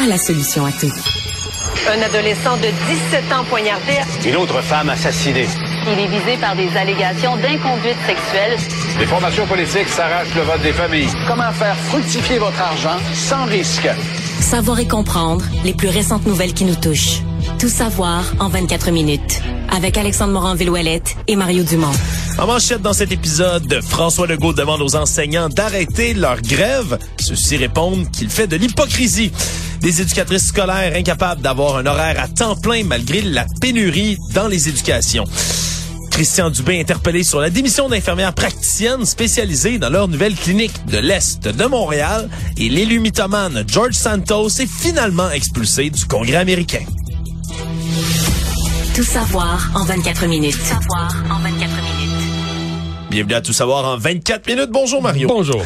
[0.00, 0.92] A la solution à tout.
[1.88, 2.68] Un adolescent de
[3.12, 3.92] 17 ans poignardé.
[4.26, 5.46] Une autre femme assassinée.
[5.86, 8.58] Il est visé par des allégations d'inconduite sexuelle.
[8.98, 11.08] Les formations politiques s'arrachent le vote des familles.
[11.26, 13.88] Comment faire fructifier votre argent sans risque?
[14.40, 17.22] Savoir et comprendre les plus récentes nouvelles qui nous touchent.
[17.58, 19.40] Tout savoir en 24 minutes.
[19.74, 21.92] Avec Alexandre Morin-Villouellette et Mario Dumont.
[22.38, 26.98] En manchette dans cet épisode, François Legault demande aux enseignants d'arrêter leur grève.
[27.18, 29.32] Ceux-ci répondent qu'il fait de l'hypocrisie.
[29.80, 34.68] Des éducatrices scolaires incapables d'avoir un horaire à temps plein malgré la pénurie dans les
[34.68, 35.24] éducations.
[36.10, 41.48] Christian Dubé interpellé sur la démission d'infirmières praticiennes spécialisées dans leur nouvelle clinique de l'Est
[41.48, 42.28] de Montréal
[42.58, 46.84] et l'élu mythomane George Santos est finalement expulsé du Congrès américain.
[48.94, 50.58] Tout savoir en 24 minutes.
[50.58, 52.10] Tout savoir en 24 minutes.
[53.10, 54.70] Bienvenue à Tout savoir en 24 minutes.
[54.70, 55.26] Bonjour Mario.
[55.26, 55.62] Bonjour.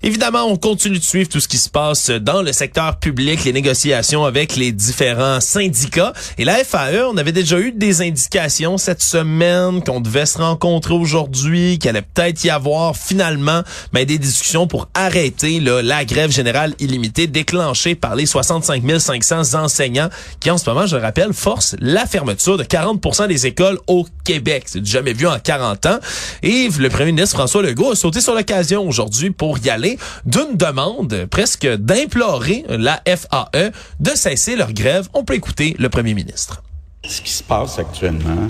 [0.00, 3.52] Évidemment, on continue de suivre tout ce qui se passe dans le secteur public, les
[3.52, 6.12] négociations avec les différents syndicats.
[6.38, 10.94] Et la FAE, on avait déjà eu des indications cette semaine qu'on devait se rencontrer
[10.94, 16.30] aujourd'hui, qu'il allait peut-être y avoir finalement ben, des discussions pour arrêter là, la grève
[16.30, 21.32] générale illimitée déclenchée par les 65 500 enseignants qui, en ce moment, je le rappelle,
[21.32, 24.64] forcent la fermeture de 40 des écoles au Québec.
[24.66, 25.98] C'est jamais vu en 40 ans.
[26.44, 29.87] Et le premier ministre François Legault a sauté sur l'occasion aujourd'hui pour y aller
[30.26, 35.08] d'une demande presque d'implorer la FAE de cesser leur grève.
[35.14, 36.62] On peut écouter le premier ministre.
[37.04, 38.48] Ce qui se passe actuellement,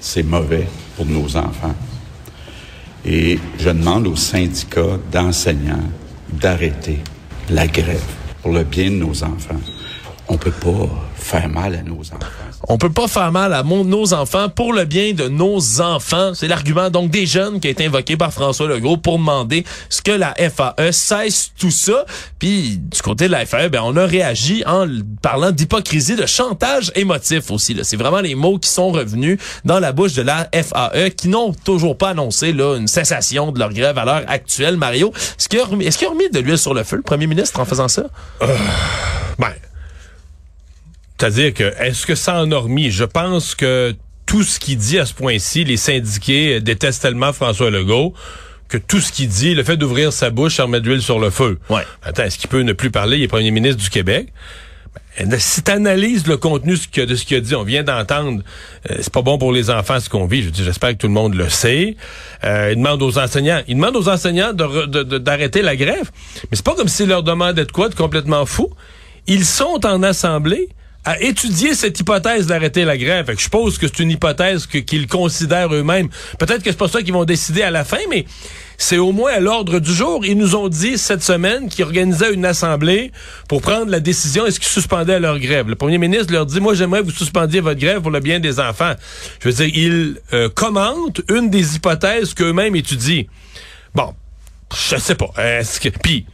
[0.00, 0.66] c'est mauvais
[0.96, 1.74] pour nos enfants.
[3.04, 5.88] Et je demande aux syndicats d'enseignants
[6.32, 6.98] d'arrêter
[7.50, 8.02] la grève
[8.42, 9.60] pour le bien de nos enfants.
[10.28, 12.18] On peut pas faire mal à nos enfants.
[12.68, 16.32] On peut pas faire mal à mon, nos enfants pour le bien de nos enfants.
[16.34, 20.00] C'est l'argument donc des jeunes qui a été invoqué par François Legault pour demander ce
[20.00, 22.06] que la FAE cesse tout ça.
[22.38, 24.86] Puis du côté de la FAE, ben on a réagi en
[25.20, 27.76] parlant d'hypocrisie, de chantage émotif aussi.
[27.82, 31.52] C'est vraiment les mots qui sont revenus dans la bouche de la FAE qui n'ont
[31.52, 34.76] toujours pas annoncé là une cessation de leur grève à l'heure actuelle.
[34.76, 37.02] Mario, est-ce qu'il a, remis- est-ce qu'il a remis de l'huile sur le feu, le
[37.02, 38.04] premier ministre, en faisant ça?
[39.38, 39.48] Ben,
[41.22, 42.90] c'est-à-dire que, est-ce que ça en a remis?
[42.90, 43.94] Je pense que
[44.26, 48.12] tout ce qu'il dit à ce point-ci, les syndiqués détestent tellement François Legault
[48.68, 51.20] que tout ce qu'il dit, le fait d'ouvrir sa bouche, ça remet de l'huile sur
[51.20, 51.60] le feu.
[51.70, 51.82] Ouais.
[52.02, 53.18] Attends, est-ce qu'il peut ne plus parler?
[53.18, 54.32] Il est premier ministre du Québec.
[55.20, 58.42] Ben, si tu analyses le contenu de ce qu'il a dit, on vient d'entendre,
[58.90, 60.42] euh, c'est pas bon pour les enfants ce qu'on vit.
[60.42, 61.96] Je dis, j'espère que tout le monde le sait.
[62.42, 65.76] Euh, il demande aux enseignants, il demande aux enseignants de re- de- de- d'arrêter la
[65.76, 66.10] grève.
[66.50, 68.70] Mais c'est pas comme s'il leur demandait de quoi, de complètement fou.
[69.28, 70.68] Ils sont en assemblée
[71.04, 73.26] à étudier cette hypothèse d'arrêter la grève.
[73.26, 76.08] Fait que je suppose que c'est une hypothèse qu'ils considèrent eux-mêmes.
[76.38, 78.24] Peut-être que c'est pas ça qu'ils vont décider à la fin, mais
[78.78, 80.24] c'est au moins à l'ordre du jour.
[80.24, 83.10] Ils nous ont dit cette semaine qu'ils organisaient une assemblée
[83.48, 85.68] pour prendre la décision est-ce qu'ils suspendaient leur grève?
[85.68, 88.38] Le premier ministre leur dit moi j'aimerais que vous suspendiez votre grève pour le bien
[88.38, 88.94] des enfants.
[89.40, 93.24] Je veux dire, ils euh, commentent une des hypothèses qu'eux-mêmes étudient.
[93.94, 94.14] Bon,
[94.72, 95.30] je sais pas.
[95.36, 96.26] Est-ce que puis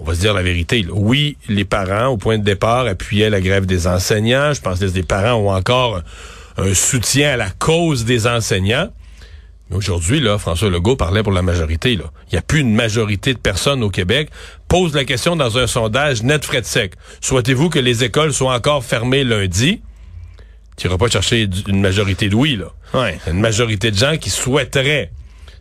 [0.00, 0.82] on va se dire la vérité.
[0.82, 0.92] là.
[0.94, 4.52] Oui, les parents, au point de départ, appuyaient la grève des enseignants.
[4.54, 6.00] Je pense que les parents ont encore
[6.56, 8.88] un soutien à la cause des enseignants.
[9.68, 11.96] Mais aujourd'hui, là, François Legault parlait pour la majorité.
[11.96, 12.04] Là.
[12.28, 14.30] Il n'y a plus une majorité de personnes au Québec.
[14.68, 16.94] Pose la question dans un sondage net frais de sec.
[17.20, 19.80] Souhaitez-vous que les écoles soient encore fermées lundi?
[20.76, 22.72] Tu n'iras pas chercher une majorité de oui, là.
[22.94, 23.18] Ouais.
[23.26, 25.10] Une majorité de gens qui souhaiteraient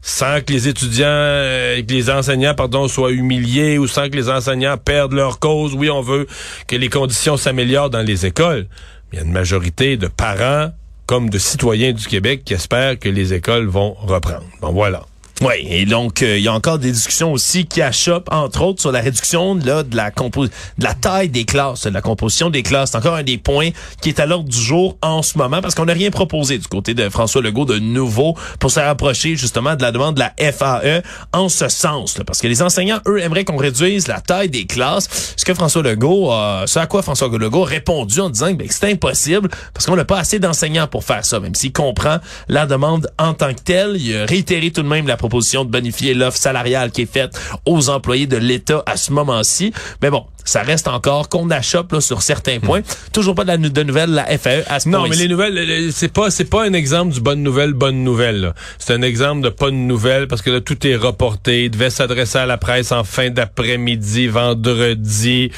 [0.01, 2.55] sans que les étudiants, euh, que les enseignants,
[2.87, 5.73] soient humiliés ou sans que les enseignants perdent leur cause.
[5.73, 6.27] Oui, on veut
[6.67, 8.67] que les conditions s'améliorent dans les écoles.
[9.11, 10.71] Il y a une majorité de parents
[11.05, 14.45] comme de citoyens du Québec qui espèrent que les écoles vont reprendre.
[14.61, 15.05] Bon, voilà.
[15.41, 18.81] Oui, et donc euh, il y a encore des discussions aussi qui achoppent, entre autres,
[18.81, 20.49] sur la réduction là, de la de
[20.83, 22.91] la taille des classes, de la composition des classes.
[22.91, 23.69] C'est encore un des points
[24.01, 26.67] qui est à l'ordre du jour en ce moment, parce qu'on n'a rien proposé du
[26.67, 30.51] côté de François Legault de nouveau pour se rapprocher justement de la demande de la
[30.51, 32.17] FAE en ce sens.
[32.17, 32.25] là.
[32.25, 35.35] parce que les enseignants, eux, aimeraient qu'on réduise la taille des classes.
[35.37, 38.67] Ce que François Legault, euh, ce à quoi François Legault a répondu en disant ben,
[38.67, 42.17] que c'est impossible parce qu'on n'a pas assez d'enseignants pour faire ça, même s'il comprend
[42.49, 43.95] la demande en tant que telle.
[43.97, 47.11] Il a réitéré tout de même la proposition proposition de bonifier l'offre salariale qui est
[47.11, 49.71] faite aux employés de l'État à ce moment-ci.
[50.01, 52.81] Mais bon, ça reste encore qu'on achoppe là, sur certains points.
[53.13, 56.11] Toujours pas de, la, de nouvelles la FAE à ce Non, mais les nouvelles, c'est
[56.11, 58.53] pas c'est pas un exemple du bonne nouvelle, bonne nouvelle.
[58.79, 61.65] C'est un exemple de pas de nouvelle parce que là, tout est reporté.
[61.65, 65.51] Il devait s'adresser à la presse en fin d'après-midi, vendredi.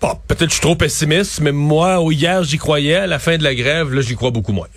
[0.00, 2.94] Bon, peut-être je suis trop pessimiste, mais moi, hier, j'y croyais.
[2.94, 4.68] À la fin de la grève, là, j'y crois beaucoup moins.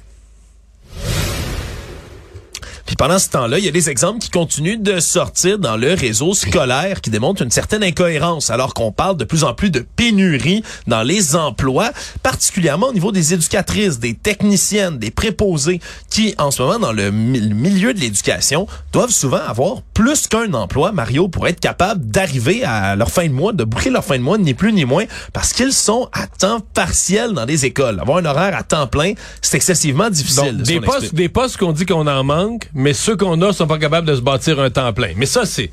[2.91, 5.93] Puis pendant ce temps-là, il y a des exemples qui continuent de sortir dans le
[5.93, 9.79] réseau scolaire qui démontrent une certaine incohérence, alors qu'on parle de plus en plus de
[9.79, 11.91] pénurie dans les emplois,
[12.21, 15.79] particulièrement au niveau des éducatrices, des techniciennes, des préposés,
[16.09, 20.27] qui en ce moment dans le mi- le milieu de l'éducation doivent souvent avoir plus
[20.27, 24.03] qu'un emploi, Mario, pour être capable d'arriver à leur fin de mois, de boucler leur
[24.03, 27.63] fin de mois, ni plus ni moins, parce qu'ils sont à temps partiel dans les
[27.65, 28.01] écoles.
[28.01, 30.57] Avoir un horaire à temps plein, c'est excessivement difficile.
[30.57, 33.67] Donc, des postes, des postes qu'on dit qu'on en manque, mais ceux qu'on a sont
[33.67, 35.13] pas capables de se bâtir un temps plein.
[35.15, 35.71] Mais ça, c'est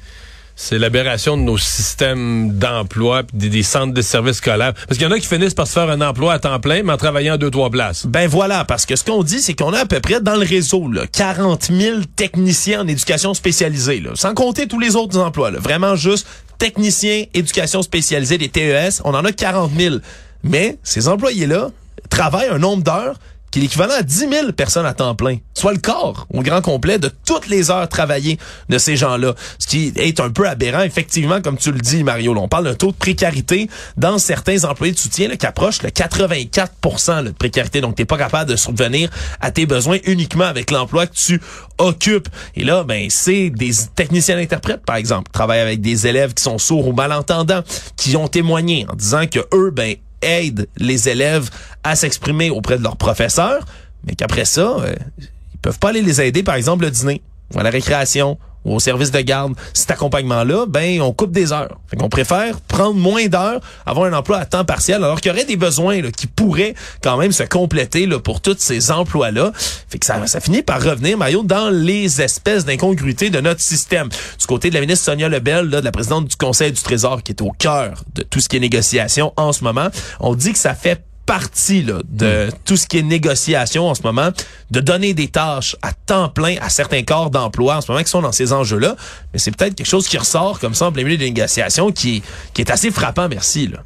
[0.61, 4.75] c'est l'aberration de nos systèmes d'emploi des, des centres de services scolaires.
[4.75, 6.83] Parce qu'il y en a qui finissent par se faire un emploi à temps plein,
[6.83, 8.07] mais en travaillant deux, trois places.
[8.07, 10.45] Ben voilà, parce que ce qu'on dit, c'est qu'on a à peu près dans le
[10.45, 15.53] réseau là, 40 000 techniciens en éducation spécialisée, sans compter tous les autres emplois.
[15.53, 16.27] Vraiment juste
[16.59, 19.97] techniciens, éducation spécialisée, des TES, on en a 40 000.
[20.43, 21.71] Mais ces employés-là
[22.11, 23.17] travaillent un nombre d'heures
[23.51, 26.61] qui est l'équivalent à 10 000 personnes à temps plein, soit le corps au grand
[26.61, 29.35] complet de toutes les heures travaillées de ces gens-là.
[29.59, 32.35] Ce qui est un peu aberrant, effectivement, comme tu le dis, Mario.
[32.37, 35.91] on parle d'un taux de précarité dans certains employés de soutien là, qui approche le
[35.91, 36.73] 84
[37.09, 37.81] là, de précarité.
[37.81, 39.11] Donc, t'es pas capable de subvenir
[39.41, 41.41] à tes besoins uniquement avec l'emploi que tu
[41.79, 42.29] occupes.
[42.55, 46.43] Et là, ben, c'est des techniciens interprètes, par exemple, qui travaillent avec des élèves qui
[46.43, 47.63] sont sourds ou malentendants,
[47.97, 51.51] qui ont témoigné en disant que eux, ben, aident les élèves
[51.85, 53.65] à s'exprimer auprès de leurs professeurs,
[54.05, 57.23] mais qu'après ça, euh, ils peuvent pas aller les aider, par exemple, le dîner,
[57.55, 58.39] ou à la récréation,
[58.75, 59.55] au service de garde.
[59.73, 61.79] Cet accompagnement-là, ben, on coupe des heures.
[61.89, 65.45] Fait préfère prendre moins d'heures, avoir un emploi à temps partiel, alors qu'il y aurait
[65.45, 69.53] des besoins qui pourraient quand même se compléter là, pour tous ces emplois-là.
[69.89, 74.09] Fait que ça, ça finit par revenir, Mario, dans les espèces d'incongruités de notre système.
[74.09, 77.33] Du côté de la ministre Sonia Lebel, de la présidente du Conseil du Trésor, qui
[77.33, 79.89] est au cœur de tout ce qui est négociation en ce moment,
[80.21, 84.01] on dit que ça fait partie là, de tout ce qui est négociation en ce
[84.03, 84.31] moment,
[84.71, 88.09] de donner des tâches à temps plein à certains corps d'emploi en ce moment qui
[88.09, 88.97] sont dans ces enjeux-là.
[89.33, 92.23] Mais c'est peut-être quelque chose qui ressort comme ça en plein milieu des négociations qui,
[92.55, 93.69] qui est assez frappant, merci.
[93.69, 93.81] Là.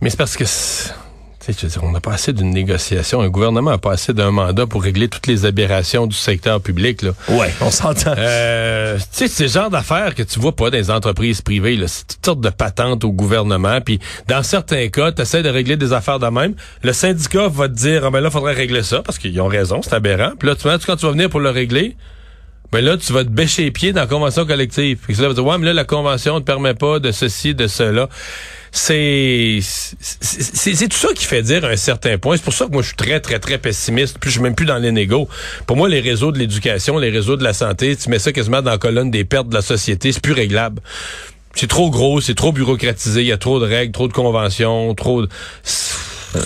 [0.00, 0.44] Mais c'est parce que,
[1.52, 3.20] je dire, on n'a pas assez d'une négociation.
[3.20, 7.02] Un gouvernement n'a pas assez d'un mandat pour régler toutes les aberrations du secteur public.
[7.02, 7.10] Là.
[7.28, 8.14] Ouais, on s'entend.
[8.16, 11.76] Euh, tu sais, c'est le genre d'affaires que tu vois pas dans les entreprises privées.
[11.76, 11.88] là.
[11.88, 13.80] C'est toutes sortes de patentes au gouvernement.
[13.80, 13.98] Puis
[14.28, 16.54] dans certains cas, tu essaies de régler des affaires de même.
[16.82, 19.82] Le syndicat va te dire, ah ben là, faudrait régler ça parce qu'ils ont raison,
[19.82, 20.32] c'est aberrant.
[20.38, 21.96] Puis là, tu vois, quand tu vas venir pour le régler,
[22.72, 24.98] ben là, tu vas te bêcher les pieds dans la convention collective.
[25.06, 27.12] Que là, tu vas dire, ouais, mais là, la convention ne te permet pas de
[27.12, 28.08] ceci, de cela.
[28.76, 32.36] C'est, c'est, tout ça qui fait dire un certain point.
[32.36, 34.18] C'est pour ça que moi, je suis très, très, très pessimiste.
[34.18, 35.28] Puis je suis même plus dans les négos.
[35.68, 38.62] Pour moi, les réseaux de l'éducation, les réseaux de la santé, tu mets ça quasiment
[38.62, 40.82] dans la colonne des pertes de la société, c'est plus réglable.
[41.54, 44.92] C'est trop gros, c'est trop bureaucratisé, il y a trop de règles, trop de conventions,
[44.96, 45.28] trop de...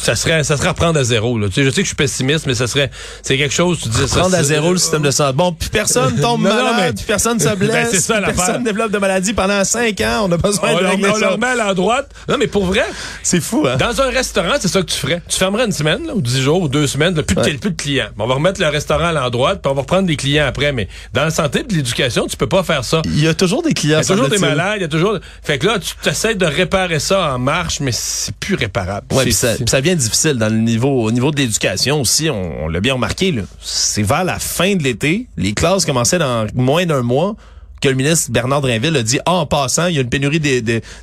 [0.03, 1.39] Ça serait, ça serait reprendre à zéro.
[1.39, 1.49] Là.
[1.49, 2.91] Tu sais, je sais que je suis pessimiste, mais ça serait,
[3.23, 3.79] c'est quelque chose.
[3.83, 5.33] Tu dis, ça- Prendre à zéro le système de santé.
[5.37, 8.21] Bon, puis personne tombe Non, non, malade, mais- puis personne se blesse, Ben, c'est ça,
[8.23, 10.27] puis personne développe de maladie pendant cinq ans.
[10.29, 11.37] On a besoin on de régler on ça.
[11.37, 12.11] met à droite.
[12.29, 12.85] Non, mais pour vrai,
[13.23, 13.77] C'est fou, hein?
[13.77, 15.23] dans un restaurant, c'est ça que tu ferais.
[15.29, 17.71] Tu fermerais une semaine, là, ou dix jours, ou deux semaines, là, plus, de, plus
[17.71, 18.09] de clients.
[18.19, 20.73] On va remettre le restaurant à l'endroit, puis on va reprendre des clients après.
[20.73, 23.03] Mais dans la santé de l'éducation, tu peux pas faire ça.
[23.07, 24.01] Il y a toujours des clients.
[24.03, 25.19] Il y a toujours des malades, il y a toujours.
[25.43, 29.07] Fait que là, tu essaies de réparer ça en marche, mais c'est plus réparable.
[29.13, 29.25] Ouais,
[29.79, 32.65] ça, c'est- puis ça vient difficile dans le niveau au niveau de l'éducation aussi, on,
[32.65, 33.43] on l'a bien remarqué là.
[33.61, 37.35] C'est vers la fin de l'été, les classes commençaient dans moins d'un mois
[37.81, 40.41] que le ministre Bernard Drinville a dit ah, en passant, il y a une pénurie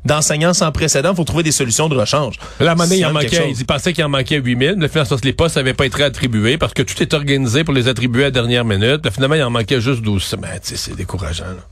[0.03, 2.35] d'enseignants sans précédent, faut trouver des solutions de rechange.
[2.59, 4.75] Là, moment donné, il en manquait, il pensait qu'il en manquait 8000.
[4.77, 7.87] Mais finalement, les postes n'avaient pas été attribués parce que tout est organisé pour les
[7.87, 8.97] attribuer à la dernière minute.
[9.03, 10.35] Puis finalement, il en manquait juste 12.
[10.37, 11.45] Ben, tu sais, c'est décourageant.
[11.45, 11.63] là.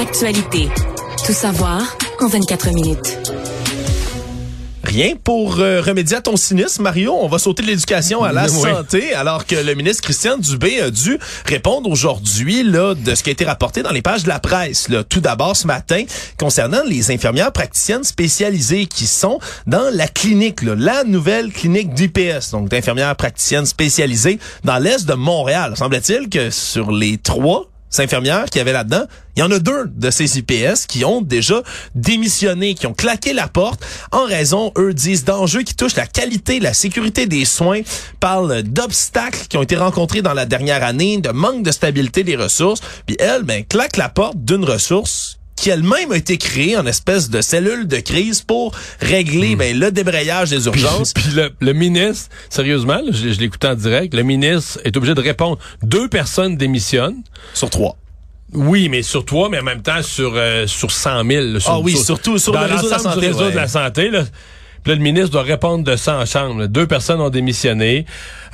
[0.00, 0.68] Actualité.
[1.26, 1.82] Tout savoir
[2.22, 3.18] en 24 minutes.
[4.92, 7.14] Rien pour euh, remédier à ton cynisme, Mario.
[7.18, 8.60] On va sauter de l'éducation à la Oui.
[8.60, 13.30] santé, alors que le ministre Christian Dubé a dû répondre aujourd'hui là de ce qui
[13.30, 14.90] a été rapporté dans les pages de la presse.
[14.90, 15.02] Là.
[15.02, 16.04] Tout d'abord ce matin,
[16.38, 22.50] concernant les infirmières praticiennes spécialisées qui sont dans la clinique, là, la nouvelle clinique d'IPS,
[22.52, 25.72] donc d'infirmières praticiennes spécialisées dans l'est de Montréal.
[25.74, 29.04] Semble-t-il que sur les trois infirmières qui avaient là-dedans,
[29.36, 31.62] il y en a deux de ces IPS qui ont déjà
[31.94, 36.60] démissionné, qui ont claqué la porte en raison, eux disent, d'enjeux qui touchent la qualité,
[36.60, 37.80] la sécurité des soins,
[38.20, 42.36] parlent d'obstacles qui ont été rencontrés dans la dernière année, de manque de stabilité des
[42.36, 42.80] ressources.
[43.06, 47.30] Puis elle, ben, claque la porte d'une ressource qui elle-même a été créée en espèce
[47.30, 51.12] de cellule de crise pour régler ben, le débrayage des urgences.
[51.12, 55.14] Puis, le, le, ministre, sérieusement, là, je, je l'écoutais en direct, le ministre est obligé
[55.14, 55.58] de répondre.
[55.84, 57.22] Deux personnes démissionnent.
[57.54, 57.96] Sur trois.
[58.54, 61.58] Oui, mais sur toi, mais en même temps sur euh, sur 100 000.
[61.60, 63.20] Sur, ah oui, sur, surtout sur le réseau de la santé.
[63.20, 63.52] Du réseau ouais.
[63.52, 64.24] de la santé là.
[64.84, 66.66] Là, le ministre doit répondre de ça en chambre.
[66.66, 68.04] Deux personnes ont démissionné.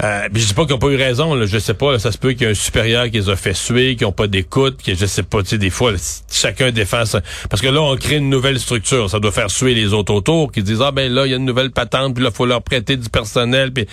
[0.04, 1.34] Euh, puis je dis pas qu'ils n'ont pas eu raison.
[1.34, 1.46] Là.
[1.46, 1.92] Je sais pas.
[1.92, 4.04] Là, ça se peut qu'il y ait un supérieur qui les a fait suer, qui
[4.04, 5.42] n'ont pas d'écoute, que je sais pas.
[5.42, 5.92] Tu sais, des fois,
[6.30, 7.22] chacun défend ça.
[7.48, 9.08] Parce que là, on crée une nouvelle structure.
[9.08, 11.38] Ça doit faire suer les autres autour qui disent ah ben là, il y a
[11.38, 13.72] une nouvelle patente, puis là, faut leur prêter du personnel.
[13.72, 13.86] Puis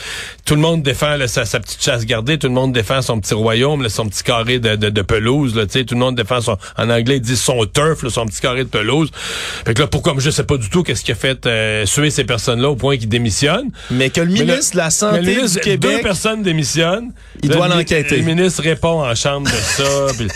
[0.46, 2.38] tout le monde défend là, sa, sa, petite chasse gardée.
[2.38, 5.56] Tout le monde défend son petit royaume, là, son petit carré de, de, pelouse.
[5.56, 6.58] Là, tu sais, tout le monde défend son.
[6.78, 9.10] En anglais, ils disent son turf, son petit carré de pelouse.
[9.66, 12.10] Fait que là, pourquoi je sais pas du tout qu'est-ce qui a fait euh, suer
[12.10, 13.72] ces personnes-là au point qu'ils démissionnent.
[13.92, 15.92] Mais que le ministre de la Santé le ministre, du Québec...
[15.92, 17.12] Deux personnes démissionnent.
[17.44, 18.18] Il doit l'enquêter.
[18.18, 20.08] Le ministre répond en chambre de ça.
[20.18, 20.28] puis,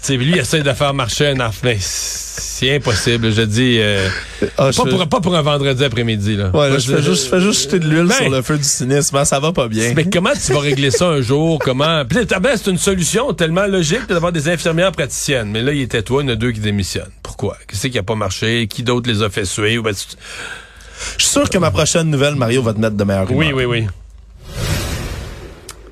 [0.00, 1.76] sais, lui, il essaie de faire marcher un affaire.
[1.80, 3.76] C'est impossible, je dis.
[3.80, 4.08] Euh,
[4.42, 6.36] Ah, pas, je- pour, pas pour un vendredi après-midi.
[6.36, 6.50] Là.
[6.54, 8.14] Ouais, là, je fais juste, je fais juste jeter de l'huile Ben.
[8.14, 9.16] sur le feu du cynisme.
[9.16, 9.92] hein, Ça va pas bien.
[9.94, 11.58] Mais comment tu vas régler ça un jour?
[11.58, 12.04] Comment?
[12.04, 15.50] Ben, c'est une solution tellement logique d'avoir des infirmières praticiennes.
[15.50, 17.10] Mais là, il était toi, il y en a deux qui démissionnent.
[17.22, 17.56] Pourquoi?
[17.68, 18.66] Qu'est-ce qui a pas marché?
[18.68, 19.78] Qui d'autre les a fait suer?
[19.78, 20.16] Ben, tu-
[21.18, 23.38] Je suis sûr que ma prochaine nouvelle, Mario, va te mettre de meilleure humeur.
[23.38, 23.86] Oui, oui, oui.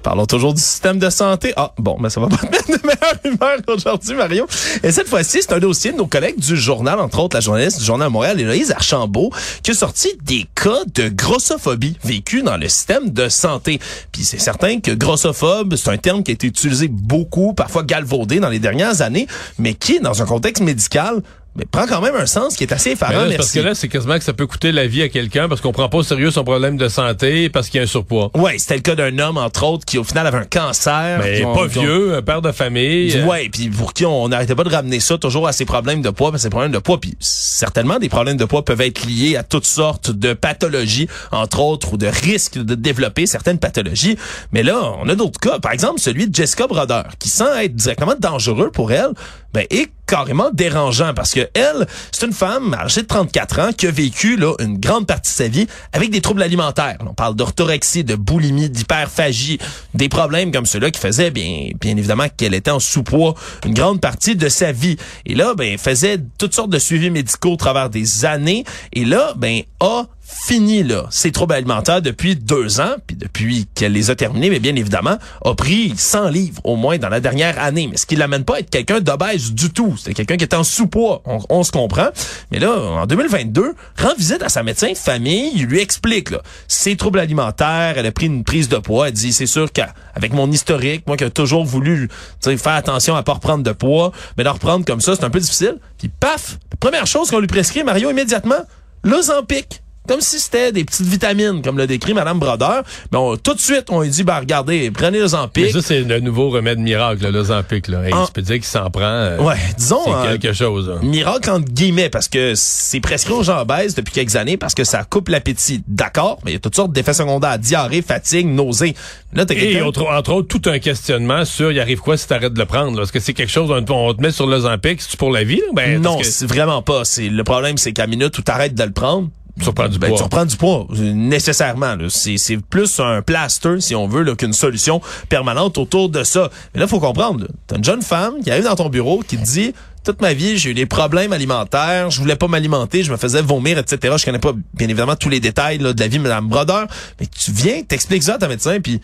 [0.03, 1.53] Parlons toujours du système de santé.
[1.57, 4.47] Ah, bon, mais ça va pas mettre de meilleure humeur aujourd'hui, Mario.
[4.83, 7.79] Et cette fois-ci, c'est un dossier de nos collègues du journal, entre autres la journaliste
[7.79, 9.31] du Journal Montréal, Héloïse Archambault,
[9.63, 13.79] qui a sorti des cas de grossophobie vécus dans le système de santé.
[14.13, 18.41] Puis c'est certain que grossophobe, c'est un terme qui a été utilisé beaucoup, parfois galvaudé
[18.41, 19.27] dans les dernières années,
[19.59, 21.23] mais qui, dans un contexte médical,
[21.57, 23.13] mais prend quand même un sens qui est assez effarant.
[23.13, 23.37] là, merci.
[23.37, 25.73] parce que là, c'est quasiment que ça peut coûter la vie à quelqu'un parce qu'on
[25.73, 28.31] prend pas au sérieux son problème de santé parce qu'il y a un surpoids.
[28.35, 31.21] Ouais, c'était le cas d'un homme, entre autres, qui au final avait un cancer.
[31.23, 33.13] Mais qui ont- pas vieux, un père de famille.
[33.17, 36.03] euh, Ouais, puis pour qui on n'arrêtait pas de ramener ça toujours à ses problèmes
[36.03, 38.81] de poids, parce que ses problèmes de poids, puis certainement des problèmes de poids peuvent
[38.81, 43.59] être liés à toutes sortes de pathologies, entre autres, ou de risques de développer certaines
[43.59, 44.17] pathologies.
[44.53, 45.59] Mais là, on a d'autres cas.
[45.59, 49.11] Par exemple, celui de Jessica Brodeur, qui sans être directement dangereux pour elle,
[49.53, 53.87] ben, est carrément dérangeant parce que elle, c'est une femme âgée de 34 ans qui
[53.87, 56.99] a vécu là une grande partie de sa vie avec des troubles alimentaires.
[57.09, 59.61] On parle d'orthorexie, de boulimie, d'hyperphagie,
[59.95, 64.01] des problèmes comme ceux-là qui faisaient bien bien évidemment qu'elle était en sous-poids une grande
[64.01, 64.97] partie de sa vie.
[65.27, 69.05] Et là ben elle faisait toutes sortes de suivis médicaux au travers des années et
[69.05, 71.07] là ben a fini là.
[71.11, 75.19] Ses troubles alimentaires depuis deux ans puis depuis qu'elle les a terminés mais bien évidemment
[75.45, 77.89] a pris 100 livres au moins dans la dernière année.
[77.91, 79.97] Mais ce qui l'amène pas à être quelqu'un d'obèse du tout.
[79.97, 81.23] C'était quelqu'un qui était en sous-poids.
[81.25, 82.09] On, on se comprend.
[82.53, 86.43] Mais là en 2022 rend visite à sa médecin de famille il lui explique là
[86.69, 89.09] ses troubles alimentaires elle a pris une prise de poids.
[89.09, 92.09] Elle dit c'est sûr qu'avec mon historique moi qui ai toujours voulu
[92.43, 95.41] faire attention à pas reprendre de poids mais d'en reprendre comme ça c'est un peu
[95.41, 95.79] difficile.
[95.99, 98.61] Puis paf première chose qu'on lui prescrit Mario immédiatement
[99.03, 102.83] l'Ozempic comme si c'était des petites vitamines, comme l'a décrit Madame Brodeur.
[103.13, 105.71] Mais on- tout de suite, on lui dit, bah regardez, prenez Mais l'Ozempic.
[105.71, 107.87] ça, c'est le nouveau remède miracle, là, l'Ozempic.
[107.89, 108.03] Là.
[108.05, 108.13] Hey.
[108.27, 109.03] Tu peux dire qu'il s'en prend.
[109.05, 110.89] euh, Ouais, disons, C'est euh, quelque chose.
[110.89, 110.97] là.
[111.03, 114.85] miracle entre guillemets, parce que c'est prescrit aux gens obèses depuis quelques années parce que
[114.85, 115.83] ça coupe l'appétit.
[115.87, 118.95] D'accord, mais il y a toutes sortes d'effets secondaires, diarrhée, fatigue, nausée.
[119.33, 122.35] Là, t'as Et entre, entre autres, tout un questionnement sur il arrive quoi si tu
[122.35, 122.97] arrêtes de le prendre.
[122.97, 123.05] là?
[123.05, 125.59] Est-ce que c'est quelque chose, on, on te met sur l'Ozempic, c'est pour la vie?
[125.59, 125.67] là?
[125.75, 127.05] Ben, non, que c'est vraiment pas.
[127.05, 129.29] C'est le problème, c'est qu'à minute où t'arrêtes de le prendre,
[129.61, 130.19] tu reprends du ben, poids.
[130.19, 131.97] tu reprends du poids, nécessairement.
[132.09, 136.51] C'est, c'est plus un plaster, si on veut, qu'une solution permanente autour de ça.
[136.75, 137.47] Mais là, faut comprendre.
[137.67, 139.73] T'as une jeune femme qui arrive dans ton bureau qui te dit
[140.05, 143.43] toute ma vie, j'ai eu des problèmes alimentaires, je voulais pas m'alimenter, je me faisais
[143.43, 144.15] vomir, etc.
[144.19, 146.87] Je connais pas, bien évidemment, tous les détails là, de la vie de Mme Brodeur,
[147.19, 149.01] mais tu viens, t'expliques ça à ta médecin, puis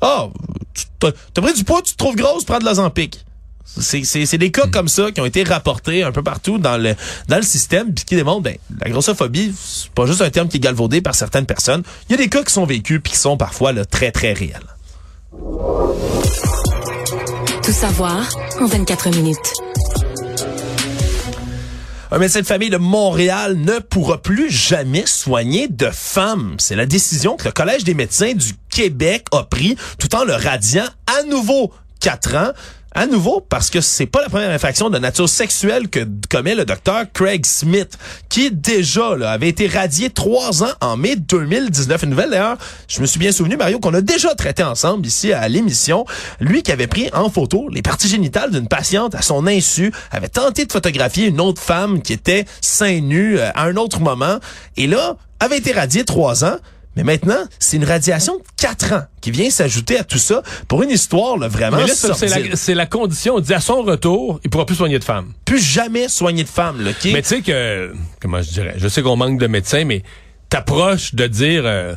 [0.00, 0.28] ah,
[0.74, 3.24] tu t'as, pris du poids, tu te trouves grosse, prends de l'Ozempic.
[3.80, 6.76] C'est, c'est, c'est des cas comme ça qui ont été rapportés un peu partout dans
[6.76, 6.94] le
[7.28, 10.56] dans le système puis qui démontrent ben la grossophobie c'est pas juste un terme qui
[10.56, 11.82] est galvaudé par certaines personnes.
[12.08, 14.32] Il y a des cas qui sont vécus puis qui sont parfois là, très très
[14.32, 14.62] réels.
[17.62, 18.28] Tout savoir
[18.60, 19.52] en 24 minutes.
[22.10, 26.56] Un médecin de famille de Montréal ne pourra plus jamais soigner de femmes.
[26.58, 30.32] C'est la décision que le Collège des médecins du Québec a pris tout en le
[30.32, 31.70] radiant à nouveau
[32.00, 32.52] quatre ans.
[32.94, 36.64] À nouveau parce que c'est pas la première infraction de nature sexuelle que commet le
[36.64, 42.02] docteur Craig Smith, qui déjà avait été radié trois ans en mai 2019.
[42.02, 45.32] Une nouvelle d'ailleurs, je me suis bien souvenu, Mario, qu'on a déjà traité ensemble ici
[45.32, 46.06] à l'émission.
[46.40, 50.28] Lui qui avait pris en photo les parties génitales d'une patiente à son insu, avait
[50.28, 54.38] tenté de photographier une autre femme qui était seins nus euh, à un autre moment,
[54.76, 56.56] et là, avait été radié trois ans.
[56.98, 60.82] Mais maintenant, c'est une radiation de 4 ans qui vient s'ajouter à tout ça pour
[60.82, 63.36] une histoire là, vraiment c'est la, c'est la condition.
[63.36, 65.32] On dit à son retour, il pourra plus soigner de femmes.
[65.44, 66.82] Plus jamais soigner de femmes.
[66.82, 69.84] Là, qui Mais tu sais que, comment je dirais, je sais qu'on manque de médecins,
[69.84, 70.02] mais
[70.48, 71.94] t'approches de dire, euh,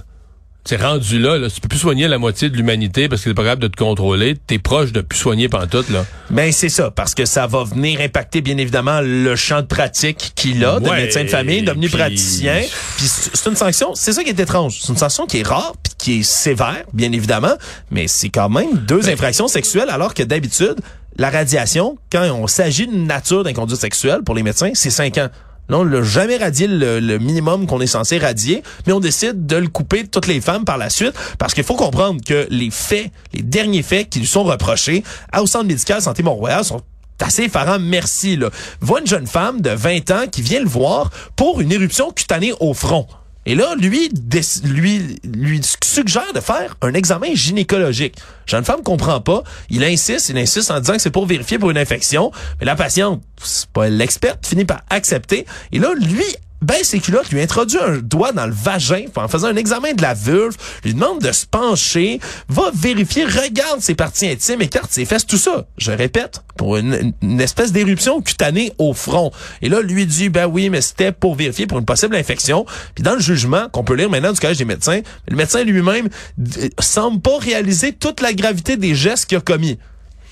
[0.63, 3.33] c'est rendu là, là, tu peux plus soigner la moitié de l'humanité parce que c'est
[3.33, 4.37] pas capable de te contrôler.
[4.47, 6.05] T'es proche de plus soigner pantoute, là.
[6.29, 10.33] Ben c'est ça, parce que ça va venir impacter bien évidemment le champ de pratique
[10.35, 12.61] qu'il a de Ouais, médecin de famille, devenu praticien.
[12.97, 14.79] Puis c'est une sanction, c'est ça qui est étrange.
[14.81, 17.55] C'est une sanction qui est rare, puis qui est sévère, bien évidemment,
[17.89, 20.75] mais c'est quand même deux infractions sexuelles, alors que d'habitude,
[21.17, 25.29] la radiation, quand on s'agit d'une nature d'inconduite sexuelle pour les médecins, c'est cinq ans.
[25.69, 29.55] Là, on l'a jamais radié le, minimum qu'on est censé radier, mais on décide de
[29.55, 32.71] le couper de toutes les femmes par la suite, parce qu'il faut comprendre que les
[32.71, 35.03] faits, les derniers faits qui lui sont reprochés
[35.37, 36.81] au Centre médical Santé Mont-Royal sont
[37.21, 38.35] assez effarants, merci.
[38.35, 38.49] Là.
[38.81, 42.53] Voit une jeune femme de 20 ans qui vient le voir pour une éruption cutanée
[42.59, 43.07] au front.
[43.45, 44.11] Et là, lui,
[44.65, 48.15] lui, lui suggère de faire un examen gynécologique.
[48.45, 49.43] Jeune femme comprend pas.
[49.69, 52.31] Il insiste, il insiste en disant que c'est pour vérifier pour une infection.
[52.59, 55.45] Mais la patiente, c'est pas l'experte, finit par accepter.
[55.71, 56.23] Et là, lui,
[56.61, 60.01] baisse ses culottes, lui introduit un doigt dans le vagin en faisant un examen de
[60.01, 65.05] la vulve, lui demande de se pencher, va vérifier, regarde ses parties intimes, écarte ses
[65.05, 65.65] fesses, tout ça.
[65.77, 69.31] Je répète, pour une, une espèce d'éruption cutanée au front.
[69.61, 72.65] Et là, lui dit, ben oui, mais c'était pour vérifier pour une possible infection.
[72.95, 76.09] Puis dans le jugement qu'on peut lire maintenant du collège des médecins, le médecin lui-même
[76.79, 79.79] semble pas réaliser toute la gravité des gestes qu'il a commis.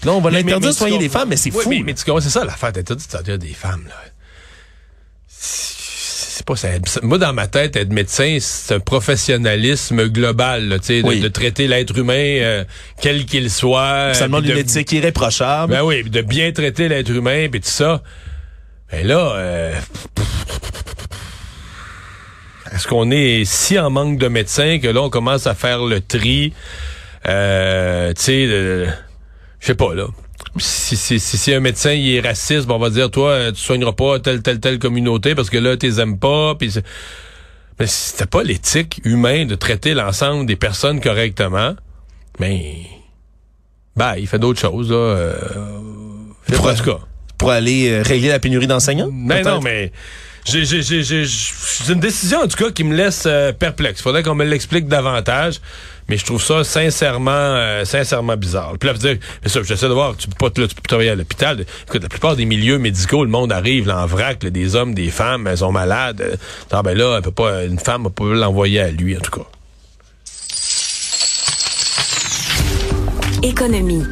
[0.03, 1.69] Là, on va l'interdire de soigner les femmes, mais c'est Oui, fou.
[1.69, 3.95] Mais, mais tu comprends, c'est ça l'affaire sortir des femmes, là.
[6.39, 6.69] C'est pas ça.
[7.01, 11.19] Moi, dans ma tête, être médecin, c'est un professionnalisme global, là, tu sais, de, Oui.
[11.19, 12.63] de traiter l'être humain, euh,
[13.01, 14.13] quel qu'il soit.
[14.13, 15.73] Ça demande une de- éthique irréprochable.
[15.73, 18.01] Ben oui, de bien traiter l'être humain, puis tout ça.
[18.89, 19.73] Ben là, euh,
[22.73, 25.99] est-ce qu'on est si en manque de médecins que là, on commence à faire le
[25.99, 26.53] tri,
[27.27, 28.85] euh, tu sais, je
[29.59, 30.05] sais pas, là.
[30.59, 33.59] Si, si, si, si un médecin il est raciste, ben, on va dire, toi, tu
[33.61, 36.85] soigneras pas telle, telle, telle communauté parce que là, tu les aimes pas, puis c'est-
[37.79, 41.75] mais si c'était pas l'éthique humaine de traiter l'ensemble des personnes correctement,
[42.39, 42.61] ben,
[43.95, 44.95] ben, il fait d'autres choses, là.
[44.97, 45.33] Euh,
[46.53, 46.99] Pour- en tout cas.
[47.37, 49.09] Pour aller euh, régler la pénurie d'enseignants?
[49.11, 49.93] Ben non, mais
[50.45, 54.01] j'ai, j'ai, j'ai, j'ai- c'est une décision en tout cas qui me laisse euh, perplexe.
[54.01, 55.61] Faudrait qu'on me l'explique davantage,
[56.09, 58.73] mais je trouve ça sincèrement, euh, sincèrement bizarre.
[58.79, 60.81] Puis là, faut dire, mais ça, j'essaie de voir, tu peux pas, là, tu peux
[60.81, 61.65] travailler à l'hôpital.
[61.87, 64.93] Écoute, la plupart des milieux médicaux, le monde arrive là, en vrac, là, des hommes,
[64.93, 66.21] des femmes, elles sont malades.
[66.21, 66.35] Euh,
[66.71, 69.21] Ah ben là, elle peut pas, une femme ne peut pas l'envoyer à lui en
[69.21, 69.45] tout cas.
[73.43, 74.03] Économie.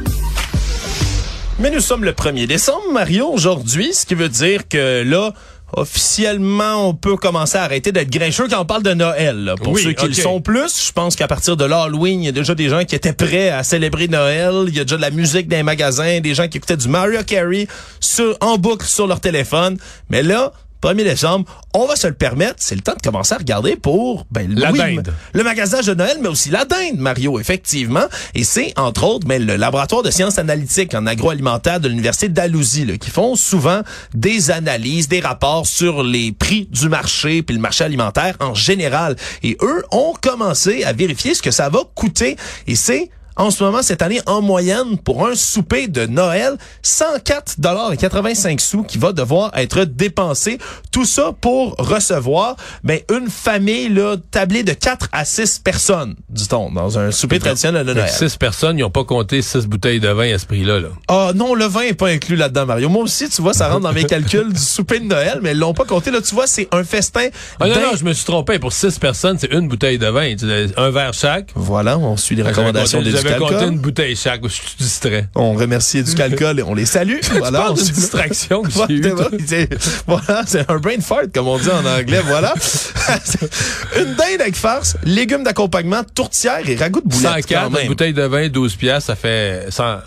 [1.58, 5.32] Mais nous sommes le 1er décembre, Mario, aujourd'hui, ce qui veut dire que là,
[5.76, 9.44] officiellement, on peut commencer à arrêter d'être grincheux quand on parle de Noël.
[9.44, 9.54] là.
[9.56, 12.28] Pour Oui, ceux qui le sont plus, je pense qu'à partir de l'Halloween, il y
[12.28, 14.64] a déjà des gens qui étaient prêts à célébrer Noël.
[14.68, 16.88] Il y a déjà de la musique dans les magasins, des gens qui écoutaient du
[16.88, 17.66] Mario Carey
[18.00, 19.76] sur, en boucle sur leur téléphone.
[20.10, 20.52] Mais là,
[20.82, 22.56] 1er décembre, on va se le permettre.
[22.58, 25.12] C'est le temps de commencer à regarder pour ben, La oui, dinde.
[25.32, 28.06] le magasinage de Noël, mais aussi la dinde, Mario, effectivement.
[28.34, 32.84] Et c'est, entre autres, mais le laboratoire de sciences analytiques en agroalimentaire de l'Université d'Alousie,
[32.84, 33.82] là, qui font souvent
[34.14, 39.16] des analyses, des rapports sur les prix du marché, puis le marché alimentaire en général.
[39.42, 42.36] Et eux ont commencé à vérifier ce que ça va coûter.
[42.66, 47.60] Et c'est en ce moment, cette année, en moyenne, pour un souper de Noël, 104
[47.60, 50.58] dollars et 85 sous qui va devoir être dépensé.
[50.92, 56.70] Tout ça pour recevoir, ben, une famille, là, tablée de 4 à 6 personnes, dit-on,
[56.70, 58.08] dans un souper traditionnel de Noël.
[58.08, 60.80] Six personnes, ils n'ont pas compté six bouteilles de vin à ce prix-là.
[60.80, 60.88] Là.
[61.08, 62.88] Ah non, le vin est pas inclus là-dedans, Mario.
[62.88, 65.58] Moi aussi, tu vois, ça rentre dans mes calculs du souper de Noël, mais ils
[65.58, 66.10] l'ont pas compté.
[66.10, 67.28] Là, tu vois, c'est un festin.
[67.60, 68.58] Ah non, non, je me suis trompé.
[68.58, 70.34] Pour six personnes, c'est une bouteille de vin.
[70.76, 71.50] Un verre chaque.
[71.54, 73.72] Voilà, on suit les recommandations J'avais des compté Ducalcol.
[73.74, 74.42] une bouteille chaque.
[74.44, 75.28] Je suis distrait.
[75.34, 77.18] On remercie Ducalcol et on les salue.
[77.38, 79.14] voilà, d'une suit- distraction que j'ai eue,
[79.46, 79.68] c'est-
[80.06, 82.54] voilà, c'est un brain fart, comme on dit en anglais, voilà.
[83.96, 87.44] une dinde avec farce, légumes d'accompagnement, tourtière et ragoût de boulettes.
[87.44, 89.98] 104, quand une bouteille de vin, 12 piastres, ça fait 100,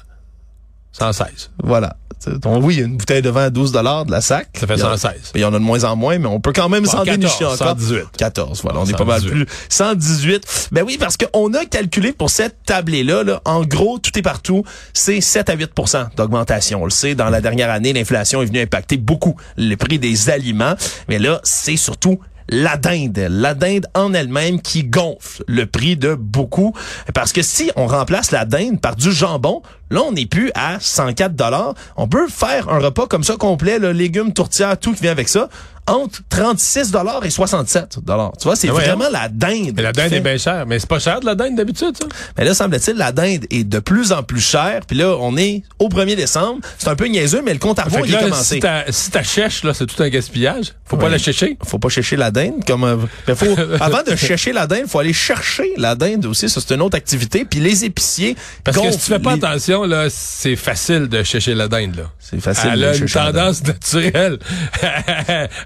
[0.93, 1.51] 116.
[1.63, 1.95] Voilà.
[2.27, 4.49] Donc, oui, une bouteille de vin à 12 dollars de la sac.
[4.59, 5.31] Ça fait Il y en a- 116.
[5.35, 7.17] Il y en a de moins en moins, mais on peut quand même s'en 14,
[7.17, 7.57] dénicher encore.
[7.57, 8.03] 118.
[8.17, 9.31] 14, voilà, on est pas mal 118.
[9.45, 9.47] plus.
[9.69, 10.69] 118.
[10.71, 14.63] Ben oui, parce qu'on a calculé pour cette tablée-là, là, en gros, tout est partout,
[14.93, 16.81] c'est 7 à 8% d'augmentation.
[16.81, 20.29] On le sait, dans la dernière année, l'inflation est venue impacter beaucoup le prix des
[20.29, 20.75] aliments.
[21.09, 26.15] Mais là, c'est surtout la dinde, la dinde en elle-même qui gonfle le prix de
[26.15, 26.73] beaucoup.
[27.13, 30.77] Parce que si on remplace la dinde par du jambon, là, on n'est plus à
[30.79, 31.73] 104 dollars.
[31.97, 35.29] On peut faire un repas comme ça complet, là, légumes, tourtières, tout qui vient avec
[35.29, 35.49] ça,
[35.87, 38.31] entre 36 dollars et 67 dollars.
[38.39, 39.73] Tu vois, c'est Ah ouais, vraiment la dinde.
[39.75, 40.65] Mais la dinde fait- est bien chère.
[40.67, 42.05] Mais c'est pas cher de la dinde d'habitude, ça?
[42.37, 44.81] mais là, semble-t-il, la dinde est de plus en plus chère.
[44.87, 46.59] Puis là, on est au 1er décembre.
[46.77, 48.55] C'est un peu niaiseux, mais le compte à rebours, il est commencé.
[48.55, 50.73] si ta, si chèche, là, c'est tout un gaspillage.
[50.85, 51.57] Faut pas la chercher.
[51.65, 53.45] faut pas chercher la dinde comme euh, ben, faut
[53.79, 56.97] avant de chercher la dinde faut aller chercher la dinde aussi ça c'est une autre
[56.97, 61.07] activité puis les épiciers Parce que si tu fais pas les- attention, là, c'est facile
[61.07, 62.03] de chercher la dinde, là.
[62.19, 64.39] c'est facile Elle de a une tendance naturelle.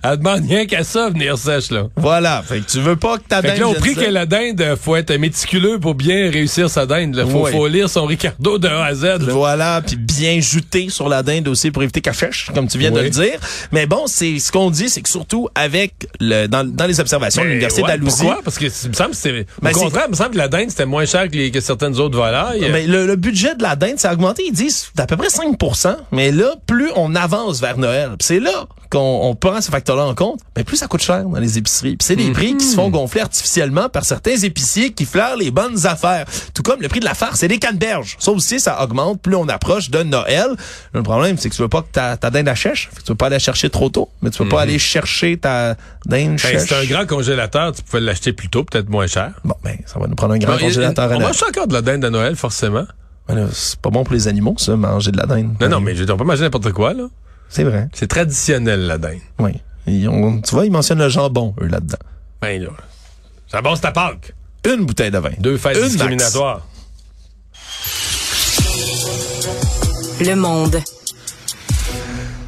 [0.04, 1.84] Elle demande rien qu'à ça, venir sèche, là.
[1.96, 4.02] voilà fait que tu veux pas que ta Fait dinde que là, au prix que
[4.10, 7.16] la dinde, euh, faut être méticuleux pour bien réussir sa dinde.
[7.16, 7.26] là.
[7.26, 9.04] Faut, lire son Ricardo de A à Z.
[9.04, 9.18] là.
[9.30, 12.92] Voilà, puis bien juté sur la dinde aussi pour éviter qu'elle fêche, comme tu viens
[12.92, 13.40] de le dire.
[13.72, 17.42] Mais bon, c'est ce qu'on dit, c'est que surtout avec le dans, dans les observations
[17.42, 18.42] de Mais l'université ouais, d'Alousie, Pourquoi?
[18.44, 19.32] Parce que il me semble que c'est.
[19.62, 21.52] Ben, au c'est- contraire, il me semble que la dinde, c'était moins cher que, les-
[21.52, 22.66] que certaines autres volailles.
[22.72, 25.30] Mais le, le budget de la dinde, ça a augmenté, ils disent, d'à peu près
[25.30, 30.06] 5% Mais là, plus on avance vers Noël, c'est là qu'on on prend ce facteur-là
[30.06, 31.98] en compte, mais plus ça coûte cher dans les épiceries.
[32.00, 35.88] C'est des prix qui se font gonfler artificiellement par certains épiciers qui flairent les bonnes
[35.88, 36.26] affaires.
[36.54, 38.16] Tout comme le prix de la farce et des canneberges.
[38.20, 40.50] Ça aussi, ça augmente plus on approche de Noël.
[40.94, 42.92] Le problème, c'est que tu veux pas que ta, ta dinde la chèche.
[43.04, 45.78] Tu veux pas aller la chercher trop tôt, mais tu veux pas aller chercher ta
[46.06, 49.32] dinde Ben, c'est un grand congélateur, tu pouvais l'acheter plus tôt, peut-être moins cher.
[49.44, 51.74] Bon, ben, ça va nous prendre un grand Bon, congélateur à on mange encore de
[51.74, 52.86] la dinde à Noël, forcément.
[53.52, 55.56] C'est pas bon pour les animaux, ça, manger de la dinde.
[55.60, 57.08] Non, non, mais je on peut manger n'importe quoi, là.
[57.50, 57.90] C'est vrai.
[57.94, 59.20] C'est traditionnel, la dinde.
[59.40, 59.52] Oui.
[59.88, 61.98] Ils ont- tu vois, ils mentionnent le jambon, eux, là-dedans.
[62.42, 62.70] Ben, là.
[63.48, 64.34] Ça bon, c'est à Pâques.
[64.68, 65.30] Une bouteille de vin.
[65.40, 65.94] Deux fêtes Une max.
[65.94, 66.66] discriminatoires.
[70.22, 70.82] Le monde.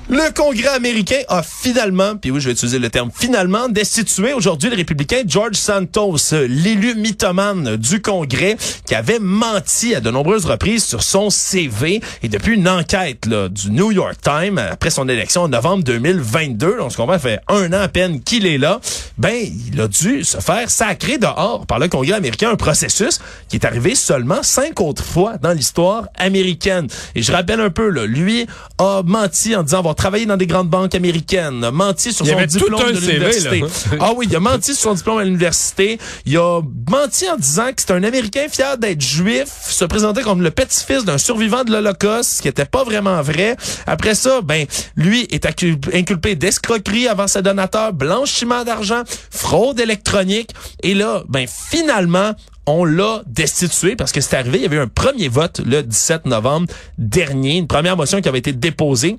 [0.10, 4.70] Le Congrès américain a finalement, puis oui, je vais utiliser le terme finalement, destitué aujourd'hui
[4.70, 10.86] le républicain George Santos, l'élu mythomane du Congrès, qui avait menti à de nombreuses reprises
[10.86, 12.00] sur son CV.
[12.24, 16.78] Et depuis une enquête là, du New York Times, après son élection en novembre 2022,
[16.80, 18.80] on se comprend, fait un an à peine qu'il est là,
[19.18, 19.36] ben,
[19.72, 23.66] il a dû se faire sacrer dehors par le Congrès américain, un processus qui est
[23.66, 26.88] arrivé seulement cinq autres fois dans l'histoire américaine.
[27.16, 28.46] Et je rappelle un peu, là, lui
[28.78, 32.32] a menti en disant avoir travaillé dans des grandes banques américaines, a menti sur Il
[32.32, 33.64] son diplôme de l'université.
[34.00, 35.98] ah oui, il a menti sur son diplôme à l'université.
[36.26, 40.42] Il a menti en disant que c'est un Américain fier d'être juif, se présentait comme
[40.42, 43.58] le petit-fils d'un survivant de l'Holocauste, ce qui était pas vraiment vrai.
[43.86, 50.52] Après ça, ben, lui est inculpé d'escroquerie avant ses donateurs, blanchiment d'argent, fraude électronique.
[50.84, 52.34] Et là, ben, finalement,
[52.66, 54.58] on l'a destitué parce que c'est arrivé.
[54.60, 56.68] Il y avait un premier vote le 17 novembre
[56.98, 59.18] dernier, une première motion qui avait été déposée.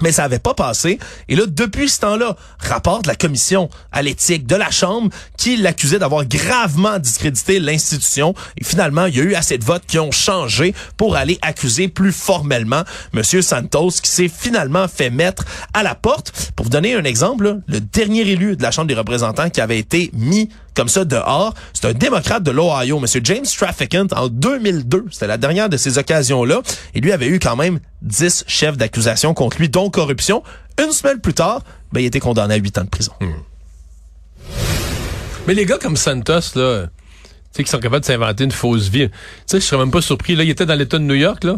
[0.00, 0.98] Mais ça avait pas passé.
[1.28, 5.56] Et là, depuis ce temps-là, rapport de la commission à l'éthique de la Chambre qui
[5.56, 8.34] l'accusait d'avoir gravement discrédité l'institution.
[8.56, 11.88] Et finalement, il y a eu assez de votes qui ont changé pour aller accuser
[11.88, 16.52] plus formellement Monsieur Santos, qui s'est finalement fait mettre à la porte.
[16.56, 19.78] Pour vous donner un exemple, le dernier élu de la Chambre des représentants qui avait
[19.78, 21.54] été mis comme ça dehors.
[21.72, 23.06] C'est un démocrate de l'Ohio, M.
[23.24, 25.06] James Trafficant, en 2002.
[25.10, 26.62] C'était la dernière de ces occasions-là.
[26.94, 30.42] Et lui avait eu quand même 10 chefs d'accusation contre lui, dont corruption.
[30.82, 33.12] Une semaine plus tard, ben, il était condamné à 8 ans de prison.
[35.46, 38.88] Mais les gars comme Santos, là, tu sais, qui sont capables de s'inventer une fausse
[38.88, 39.08] vie.
[39.08, 39.14] Tu
[39.46, 40.34] sais, je serais même pas surpris.
[40.36, 41.56] Là, il était dans l'État de New York, là.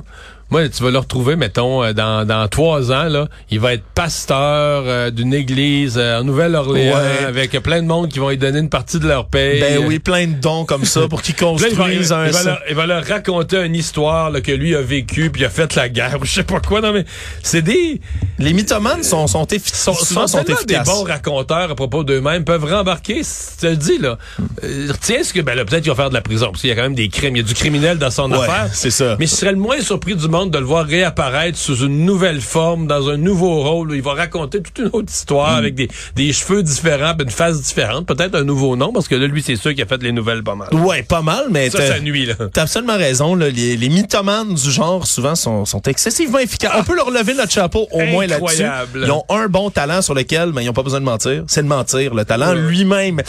[0.54, 3.26] Moi, tu vas le retrouver, mettons, euh, dans, dans trois ans, là.
[3.50, 7.24] Il va être pasteur euh, d'une église euh, en Nouvelle-Orléans Ouais.
[7.26, 9.58] avec plein de monde qui vont lui donner une partie de leur paye.
[9.60, 12.26] Ben oui, plein de dons comme ça pour qu'ils Puis là, il va, construisent un...
[12.26, 15.42] il va leur, il va leur raconter une histoire là, que lui a vécu puis
[15.42, 16.80] il a fait la guerre ou je sais pas quoi.
[16.80, 17.04] Non mais
[17.42, 18.00] c'est des
[18.38, 20.86] Les mythomanes sont, sont, sont, sont sont tellement des efficaces.
[20.86, 23.22] bons raconteurs à propos d'eux-mêmes peuvent rembarquer.
[23.22, 24.18] Je te le dis là.
[24.62, 26.70] Euh, retiens ce que ben là peut-être qu'il va faire de la prison parce qu'il
[26.70, 27.34] y a quand même des crimes.
[27.34, 28.68] Il y a du criminel dans son Ouais, affaire.
[28.72, 29.16] c'est ça.
[29.18, 32.40] Mais je serais le moins surpris du monde de le voir réapparaître sous une nouvelle
[32.40, 35.88] forme, dans un nouveau rôle où il va raconter toute une autre histoire avec des,
[36.16, 39.56] des cheveux différents, une face différente, peut-être un nouveau nom parce que là lui c'est
[39.56, 40.68] sûr qu'il a fait les nouvelles pas mal.
[40.74, 42.34] Ouais, pas mal, mais Ça, ça nuit là.
[42.52, 43.34] T'as absolument raison.
[43.34, 43.48] Là.
[43.48, 46.72] Les, les mythomanes du genre, souvent, sont, sont excessivement efficaces.
[46.76, 48.64] On peut leur lever notre chapeau au moins là-dessus.
[48.96, 51.44] Ils ont un bon talent sur lequel ben, ils n'ont pas besoin de mentir.
[51.46, 53.20] C'est de mentir, le talent lui-même.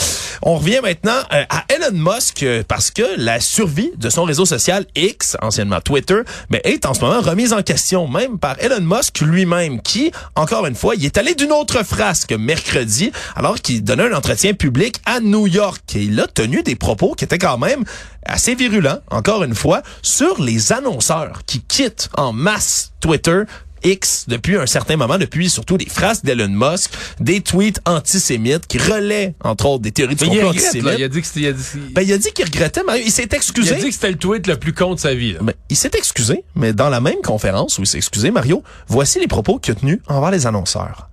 [0.42, 4.46] On revient maintenant euh, à Elon Musk euh, parce que la survie de son réseau
[4.46, 8.56] social X, anciennement Twitter, ben, est en en ce moment remise en question même par
[8.60, 13.56] Elon Musk lui-même, qui, encore une fois, il est allé d'une autre frasque mercredi, alors
[13.56, 15.82] qu'il donnait un entretien public à New York.
[15.96, 17.84] Et il a tenu des propos qui étaient quand même
[18.26, 23.44] assez virulents, encore une fois, sur les annonceurs qui quittent en masse Twitter
[23.86, 28.80] X depuis un certain moment, depuis surtout des phrases d'Elon Musk, des tweets antisémites qui
[28.80, 30.96] relaient, entre autres, des théories du complot antisémites.
[30.98, 31.56] il a dit qu'il
[31.94, 33.76] ben, il a dit qu'il regrettait, mais il s'est excusé.
[33.76, 35.34] Il a dit que c'était le tweet le plus con de sa vie.
[35.34, 35.40] Là.
[35.42, 39.20] Ben, il s'est excusé, mais dans la même conférence où il s'est excusé, Mario, voici
[39.20, 41.10] les propos qu'il a tenus envers les annonceurs.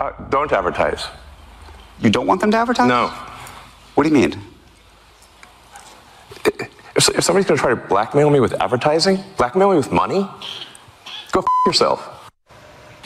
[0.00, 1.08] Uh, don't advertise.
[2.00, 2.86] You don't want them to advertise?
[2.86, 3.10] No.
[3.96, 4.32] What do you mean?
[6.94, 10.24] If, if somebody's going to try to blackmail me with advertising, blackmail me with money,
[11.32, 12.00] Go f yourself.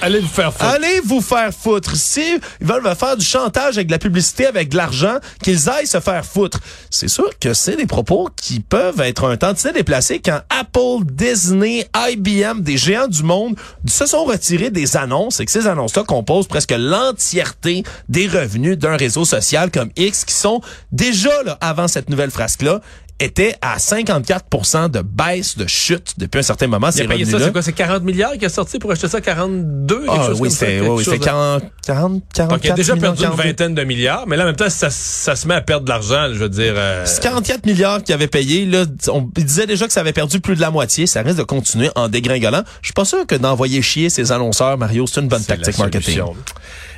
[0.02, 0.64] Allez vous faire foutre.
[0.64, 1.94] Allez vous faire foutre.
[1.94, 5.70] Si ils veulent me faire du chantage avec de la publicité, avec de l'argent, qu'ils
[5.70, 6.58] aillent se faire foutre.
[6.90, 11.88] C'est sûr que c'est des propos qui peuvent être un tantinet déplacés quand Apple, Disney,
[11.94, 13.54] IBM, des géants du monde
[13.86, 18.96] se sont retirés des annonces et que ces annonces-là composent presque l'entièreté des revenus d'un
[18.96, 22.80] réseau social comme X qui sont déjà là, avant cette nouvelle frasque-là
[23.20, 26.90] était à 54 de baisse, de chute depuis un certain moment.
[26.90, 27.62] C'est ça, c'est quoi?
[27.62, 29.20] C'est 40 milliards qui a sorti pour acheter ça?
[29.20, 30.06] 42?
[30.08, 33.84] Ah, oui, c'est oui, 40, 40, 44 Donc, il a déjà perdu une vingtaine de
[33.84, 36.38] milliards, mais là, en même temps, ça, ça se met à perdre de l'argent, je
[36.38, 36.74] veux dire.
[36.76, 37.04] Euh...
[37.06, 38.66] C'est 44 milliards qu'il avait payé.
[38.66, 41.06] Là, on disait déjà que ça avait perdu plus de la moitié.
[41.06, 42.62] Ça risque de continuer en dégringolant.
[42.80, 46.20] Je suis pas sûr que d'envoyer chier ses annonceurs, Mario, c'est une bonne tactique marketing.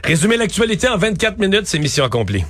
[0.05, 2.44] Résumer l'actualité en 24 minutes, c'est mission accomplie.